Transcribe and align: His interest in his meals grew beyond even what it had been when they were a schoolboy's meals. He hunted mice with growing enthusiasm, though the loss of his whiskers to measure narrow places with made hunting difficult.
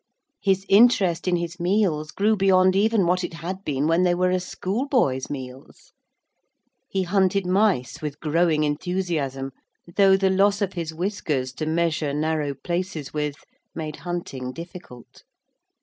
His 0.41 0.65
interest 0.67 1.27
in 1.27 1.35
his 1.35 1.59
meals 1.59 2.09
grew 2.09 2.35
beyond 2.35 2.75
even 2.75 3.05
what 3.05 3.23
it 3.23 3.35
had 3.35 3.63
been 3.63 3.85
when 3.85 4.01
they 4.01 4.15
were 4.15 4.31
a 4.31 4.39
schoolboy's 4.39 5.29
meals. 5.29 5.93
He 6.89 7.03
hunted 7.03 7.45
mice 7.45 8.01
with 8.01 8.19
growing 8.19 8.63
enthusiasm, 8.63 9.51
though 9.95 10.17
the 10.17 10.31
loss 10.31 10.59
of 10.59 10.73
his 10.73 10.91
whiskers 10.91 11.53
to 11.53 11.67
measure 11.67 12.15
narrow 12.15 12.55
places 12.55 13.13
with 13.13 13.35
made 13.75 13.97
hunting 13.97 14.51
difficult. 14.53 15.21